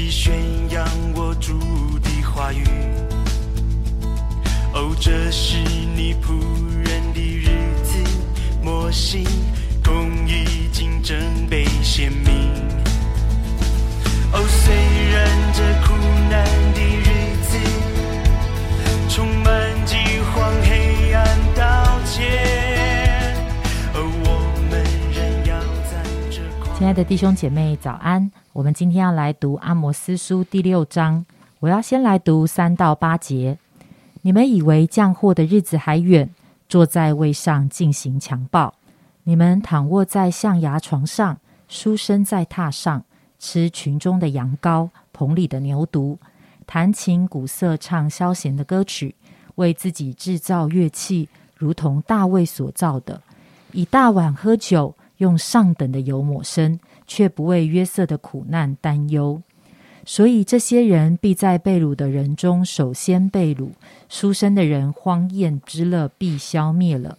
[0.00, 0.34] 起宣
[0.70, 0.82] 扬
[1.14, 1.58] 我主
[1.98, 2.64] 的话语。
[4.72, 5.58] 哦，这是
[5.94, 6.40] 你仆
[6.72, 7.50] 人的日
[7.84, 7.98] 子，
[8.62, 9.26] 摩西
[9.84, 11.18] 公义经正
[11.50, 12.50] 被显明。
[14.32, 14.74] 哦，虽
[15.12, 15.49] 然
[26.90, 28.32] 亲爱的弟兄姐妹，早安！
[28.52, 31.24] 我们今天要来读阿摩斯书第六章，
[31.60, 33.56] 我要先来读三到八节。
[34.22, 36.28] 你们以为降祸的日子还远，
[36.68, 38.74] 坐在位上进行强暴；
[39.22, 43.04] 你们躺卧在象牙床上，书生在榻上，
[43.38, 46.16] 吃群中的羊羔，棚里的牛犊，
[46.66, 49.14] 弹琴鼓瑟，唱消闲的歌曲，
[49.54, 53.22] 为自己制造乐器，如同大卫所造的，
[53.70, 59.40] 以大碗喝酒，用上等的油抹身，却不为约瑟的苦难担忧。
[60.04, 63.68] 所以这些人必在被掳的人中首先被掳，
[64.08, 67.18] 书生的人荒宴之乐必消灭了。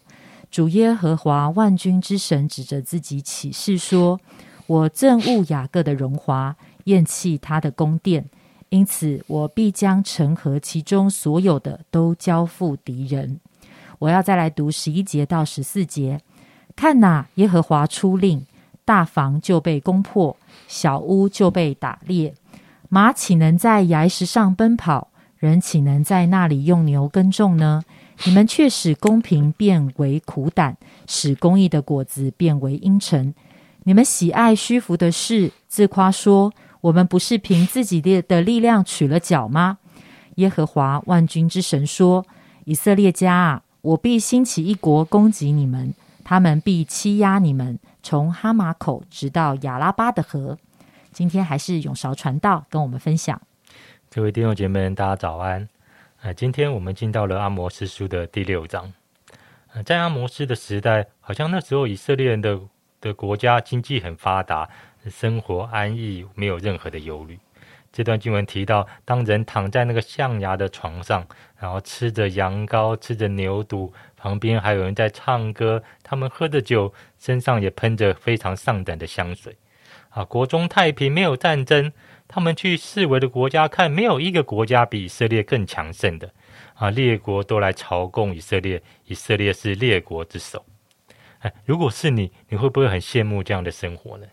[0.49, 4.19] 主耶和华万军之神指着自己起誓说
[4.67, 6.55] ：“我憎恶雅各的荣华，
[6.85, 8.25] 厌弃他的宫殿，
[8.69, 13.39] 因此我必将城和其中所有的都交付敌人。”
[13.99, 16.19] 我要再来读十一节到十四节。
[16.75, 18.45] 看哪，耶和华出令，
[18.85, 20.35] 大房就被攻破，
[20.67, 22.33] 小屋就被打裂。
[22.89, 25.09] 马岂能在崖石上奔跑？
[25.37, 27.83] 人岂能在那里用牛耕种呢？
[28.25, 30.77] 你们却使公平变为苦胆，
[31.07, 33.33] 使公义的果子变为阴沉。
[33.83, 39.79] 你们喜爱虚浮的事，自夸说：我们不是凭自己的的力量取了脚吗？
[40.35, 42.23] 耶和华万军之神说：
[42.65, 45.91] 以色列家啊，我必兴起一国攻击你们，
[46.23, 50.57] 他们必欺压你们，从哈马口直到亚拉巴的河。
[51.11, 53.41] 今天还是永韶传道跟我们分享。
[54.09, 55.67] 各位弟兄姐妹，大家早安！
[56.21, 58.93] 呃，今天我们进到了阿摩斯书的第六章。
[59.85, 62.59] 在阿摩斯的时代，好像那时候以色列人的
[62.99, 64.69] 的国家经济很发达，
[65.09, 67.39] 生活安逸，没有任何的忧虑。
[67.91, 71.27] 这段经文提到，当人躺在那个象牙的床上，
[71.59, 79.57] 然后吃着羊羔，吃着牛肚，旁边还有人在唱歌，他们喝着酒，身上也喷着非常上等的香水。
[80.09, 81.91] 啊，国中太平，没有战争。
[82.27, 86.33] 他们去四围的国家看，没有一个国家比以色列更强盛的。
[86.75, 90.65] 啊，列国都来朝贡以色列，以色列是列国之首。
[91.39, 94.27] 哎，如果是你，你会不会很羡慕这样的生活呢？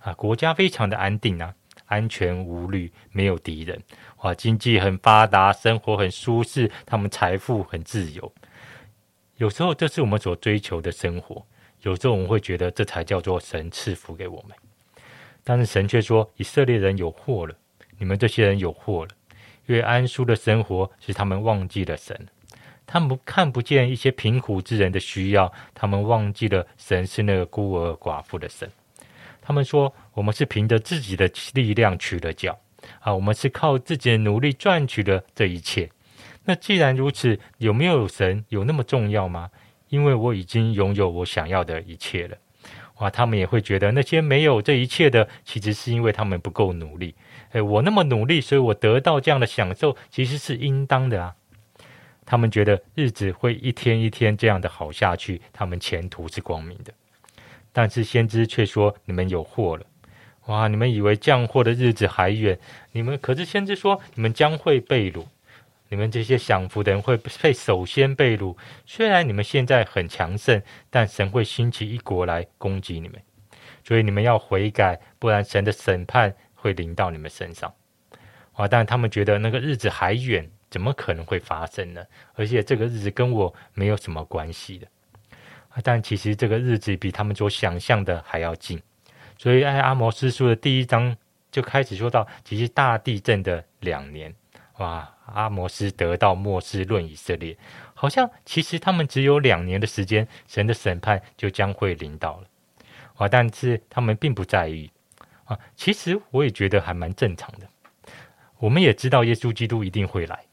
[0.00, 1.54] 啊，国家非常的安定啊，
[1.86, 3.82] 安全无虑，没有敌人。
[4.18, 8.32] 哇，经济很发达，生活很舒适，他们财富很自由。
[9.36, 11.44] 有时候这是我们所追求的生活，
[11.82, 14.56] 有时候我们会觉得这才叫做神赐福给我们。
[15.44, 17.54] 但是神却说：“以色列人有祸了，
[17.98, 19.10] 你们这些人有祸了。
[19.66, 22.26] 因为安舒的生活使他们忘记了神，
[22.86, 28.70] 他们看不见一些贫苦之人的需要，他们忘记了神是那个孤儿寡妇的神。
[29.46, 32.58] 他们说：我们是凭着自己的力量取了脚
[32.98, 35.88] 啊，我们是靠自己的努力赚取了这一切。
[36.46, 39.48] 那既然如此，有没有神有那么重要吗？
[39.88, 42.36] 因为我已经拥有我想要的一切了。”
[42.98, 47.14] 哇，他们也会觉得那些没有这一切的，其实是因为他们不够努力。
[47.52, 51.36] 诶，我那么努力，所以我得到这样的享受，其实是应当的啊。
[52.24, 56.92] 他们觉得日子会一天一天这样的好下去，他们前途是光明的。
[57.76, 59.84] 但是先知却说：“你们有祸了！
[60.46, 62.58] 哇，你们以为降祸的日子还远？
[62.92, 65.26] 你们可是先知说，你们将会被掳。”
[65.90, 68.56] 你们这些享福的人会被首先被掳。
[68.86, 73.20] 虽然你们现在很强盛，但神会兴起一国来攻击你们，
[73.84, 77.74] 所以你们要悔改，不然神的审判会临到你们身上。
[78.54, 78.66] 啊！
[78.66, 82.02] 但他们觉得那个日子还远，怎么可能会发生呢？
[82.32, 84.86] 而且这个日子跟我没有什么关系的。
[85.82, 88.80] 但其实这个日子比他们所想象的还要近。
[89.38, 91.16] 所以在阿摩斯书的第一章
[91.50, 94.34] 就开始说到，其实大地震的两年。
[94.78, 95.10] 哇！
[95.34, 97.56] 阿摩斯得到末世论以色列，
[97.94, 102.44] 好像其实他们只有两年的时间，神的审判就将会临到了。
[103.16, 103.28] 哇！
[103.28, 104.90] 但是他们并不在意
[105.44, 105.58] 啊。
[105.74, 107.66] 其实我也觉得还蛮正常的。
[108.58, 110.44] 我们也知道耶稣基督一定会来，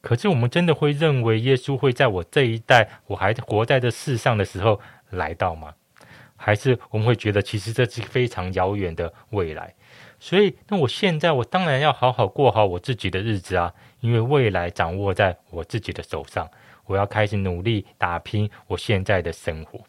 [0.00, 4.80] 可是我们真的会认为耶稣会在我这一代我还活在这世上的时候
[5.10, 5.74] 来到吗？
[6.36, 9.74] 还是我们会觉得其实这是非常遥远的未来？
[10.20, 16.48] 所以，那我现在我当然要好好过好我自己的日子啊，因为未来掌握在我自己的手上，
[16.86, 19.80] 我要开始努力打拼我现在的生活。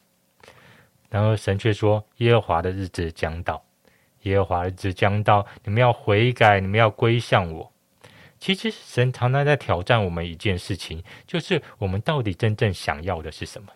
[1.10, 3.64] 然而，神却说：耶和华的日子将到，
[4.24, 7.72] 耶和华的日子将到，你们要悔改，你们要归向我。
[8.40, 13.68] 其实神常常在挑战我们一件事情，就是我们到底真正想要的是什么？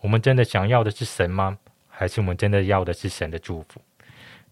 [0.00, 1.58] 我们真的想要的是神吗？
[1.88, 3.82] 还是我们真的要的是神的祝福？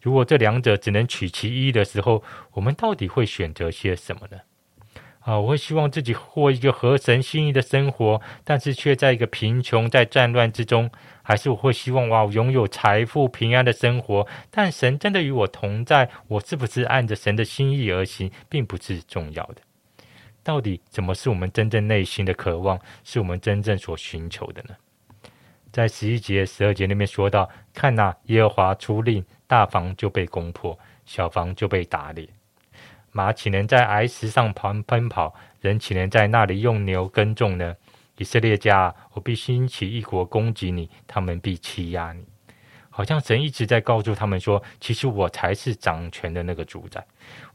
[0.03, 2.23] 如果这两者只能取其一的时候，
[2.53, 4.39] 我们到底会选择些什么呢？
[5.29, 10.89] 啊，我会希望自己过一个合神心意的生活，但是却在一个贫穷、在战乱之中；
[11.21, 19.57] 还是我会希望哇，我拥有财富、平安的生活，但神真的与我同在，我是不是按着神的心意而行，并不是重要的。
[20.43, 24.75] 到底什么是我们真正内心的渴望，是我们真正所寻求的呢？
[25.71, 32.27] 在十一节、十二节那边说到：“看呐，耶和华出令，大房就被攻破，小房就被打裂。”
[33.13, 35.35] 马岂能在崖石上跑奔跑？
[35.61, 37.77] 人岂能在那里用牛耕种呢？
[38.19, 42.25] 以色列家，我必兴起一国攻击你，他们必欺压你。
[42.91, 47.07] 好像神一直在告诉他们说：“其实我才是掌权的那个主宰。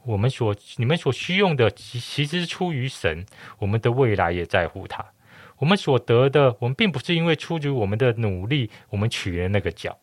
[0.04, 3.26] 我们所你们所需用的，其其实出于神。
[3.60, 5.06] 我们的未来也在乎他。
[5.58, 9.98] 我们所得的，我们并不是因为出于我们的努力，我们取了那个角。”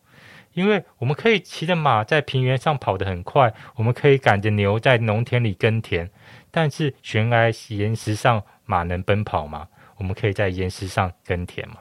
[0.53, 6.09] 因为我们可以骑着马在平原上跑得很快，我们可以赶着牛在农田里耕田，
[6.49, 9.67] 但是悬崖岩石上马能奔跑吗？
[9.97, 11.77] 我们可以在岩石上耕田吗？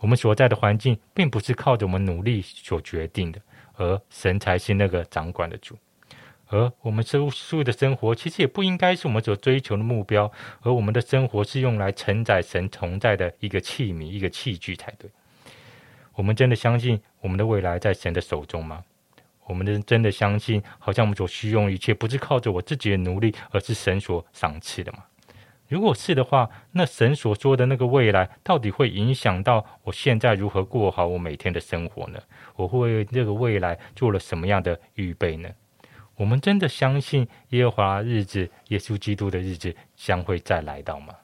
[0.00, 3.40] 我们所在的环境并不是靠着我们努力所决定的，
[3.74, 5.76] 而神才是那个掌管的主。
[6.50, 10.32] 而我们收束的生活其实也不应该是我们所追求的目标，
[10.62, 15.10] 而我们的生活是用来承载神同在的一个器皿、一个器具才对。
[16.18, 18.82] 我们真的相信我们的未来在神的手中吗？
[19.46, 25.04] 我们的真的相信，好像我们所需用一切不是靠着我自己的努力，而是神所赏赐的吗？
[25.68, 32.18] 如果是的话，那神所说的那个未来，到底会影响到我现在如何过好我每天的生活呢？
[32.56, 35.48] 我会为这个未来做了什么样的预备呢？
[36.16, 41.14] 我们真的相信耶和华日子、耶稣基督的日子将会再来到吗？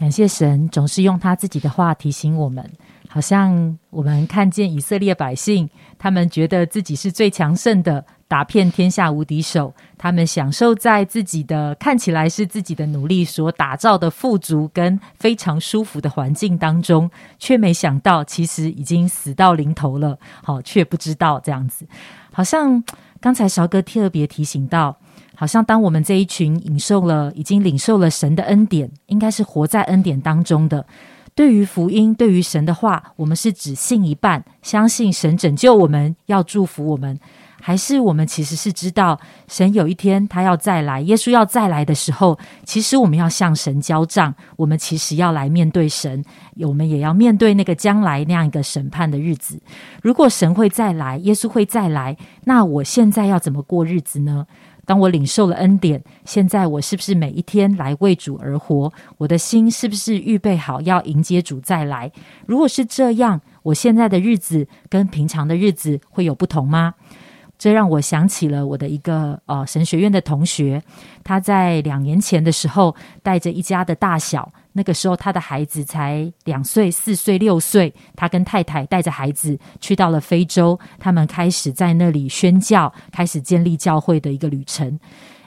[0.00, 2.64] 感谢神，总是用他自己的话提醒我们。
[3.06, 5.68] 好像我们看见以色列百姓，
[5.98, 9.74] 他们觉得自己是最强盛的，打遍天下无敌手。
[9.98, 20.18] 他们享受在自己的看起来是自己的努力所打造的富足跟非常舒服的环境当中，却没想到其实已经死到临头了。
[20.42, 21.86] 好，却不知道这样子。
[22.32, 22.82] 好像
[23.20, 24.96] 刚才韶哥特别提醒到。
[25.40, 30.84] 好像当我们这一群领受了、已经领受了神的恩典，应该是活在恩典当中的。
[31.34, 37.18] 对于福音、对于神的话，我们是只信一半，相信神拯救我们，要祝福我们，
[37.58, 46.22] 还是我们其实是知道神有一天他要再来，耶稣要再来的时候，其实我们要向神交账，我们其实要来面对神，
[46.58, 49.58] 我们也要面对那个将来那样一个审判的日子。
[50.02, 52.14] 如果神会再来，耶稣会再来，
[52.44, 54.46] 那我现在要怎么过日子呢？
[54.90, 58.92] 当我领受了恩典，现在我是不是每一天来为主而活？
[59.18, 62.10] 我的心是不是预备好要迎接主再来？
[62.44, 66.94] 如果是这样，我现在的日子跟平常的日子会有不同吗？
[67.60, 70.82] 这让我想起了我的一个呃神学院的同学，
[71.22, 74.50] 他在两年前的时候带着一家的大小。
[74.72, 77.92] 那个时候，他的孩子才两岁、四岁、六岁。
[78.16, 84.98] 他跟太太带着孩子去到了非洲，他们开始在那里宣教，开始建立教会的一个旅程。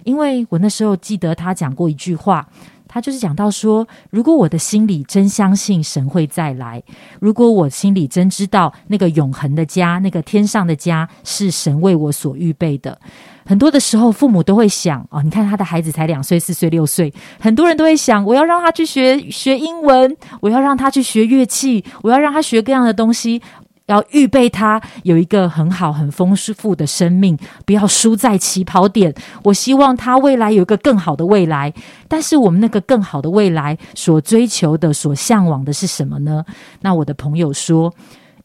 [0.06, 2.48] 因为我那时候记得他讲过一句话。
[2.86, 6.84] 他就是讲到说，如果我的心里真相信神会再来，
[7.20, 13.00] 如果我心里真知道那个永恒的家、那个天上的家是神为我所预备的，
[13.48, 23.42] 很多的时候父母都会想哦，你看他的孩子才两岁、四岁、六岁，很多人都会想，我要让他去学学英文，我要让他去学乐器，我要让他学各样的东西。
[23.88, 29.13] 要预备他有一个很好、很丰富的生命，不要输在起跑点。
[29.44, 31.74] 我希望他未来有一个更好的未来。
[32.08, 36.46] 但是我们那个更好的未来所追求的、所向往的是什么呢？
[36.82, 37.94] 那我的朋友说。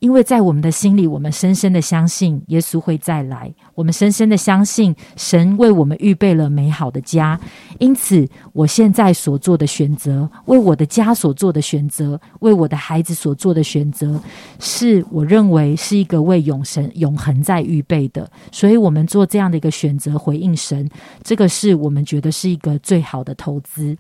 [0.01, 7.39] 因为在我们的心里，我们深深的相信耶稣会再来，我们深深的相信神为我们预备了美好的家。
[7.79, 14.21] 因此，我现在所做的选择，为我的家所做的选择，为我的孩子所做的选择，
[14.61, 18.31] 是我认为是一个为永神永恒在预备的。
[18.53, 20.89] 所以，我们做这样的一个选择，回应神，
[21.25, 23.97] 这个是我们觉得是一个最好的投资。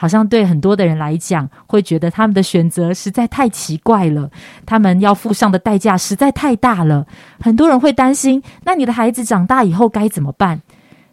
[0.00, 4.30] 好像对很多的人来讲，会觉得他们的选择实在太奇怪了，
[4.64, 7.06] 他们要付上的代价实在太大了。
[7.38, 10.62] 很多人会担心，那你的孩子长大以后该怎么办？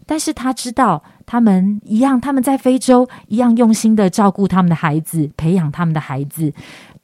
[0.06, 6.54] 但是他知道，他们一样，他们在非洲一样用心的照顾他们的孩子，培养他们的孩子。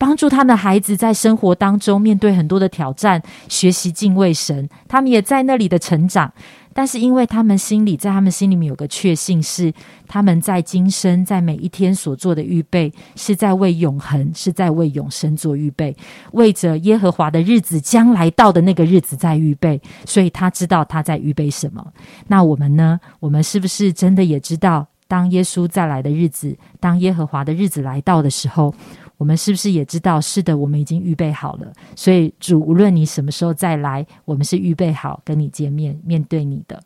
[0.04, 6.30] 帮助他们的孩子在生活当中面对很多的挑战，学习敬畏神，他们也在那里的成长。
[6.74, 9.72] 但是，因为他们心里，在他们心里面有个确信，是
[10.06, 15.96] 他们在今生在每一天所做的预备，是在为永恒，是在为永生做预备，
[16.34, 19.82] 为着耶和华的日子将来到的那个日子在预备。
[20.04, 21.82] 所以他知道他在预备什么。
[22.28, 23.00] 那我们呢？
[23.22, 28.76] 我们是不是真的也知道，当耶稣再来的日子，当耶和华的日子来到的时候？
[29.18, 30.20] 我们是不是也知道？
[30.20, 31.72] 是的，我们已经预备好了。
[31.96, 36.84] 所以主，无论你什么时候再来，我们是预备好跟你见面，面对你的。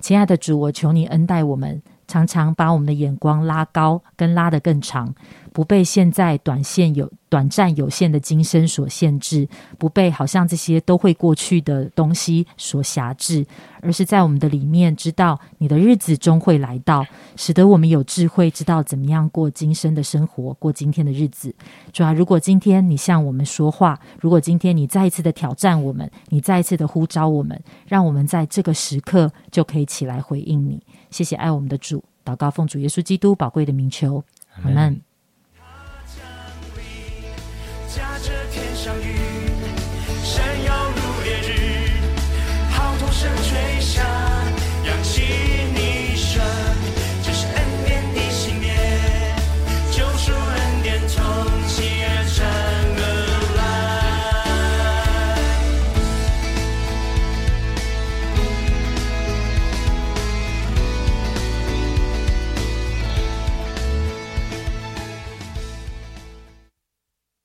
[0.00, 5.14] 亲爱的主，我求你恩待我们，常常把我们的眼光拉高，跟拉得更长。
[5.52, 13.44] 不被现在短线有短暂有限的今生所限制，不被好像这些都会过去的东西所辖制，
[13.82, 21.52] 而是在我们的里面知道你的日子终会来到，使得我们有智慧知道怎么样过今生的生活，过今天的日子。
[21.92, 30.80] 主要如果今天你向我们说话，如果今天你再一次的挑战我们，你再一次的呼召我们，让我们在这个时刻就可以起来回应你。
[31.10, 34.22] 谢谢爱我们的主，祷告奉主耶稣基督宝贵的名求，
[34.62, 35.13] 阿门。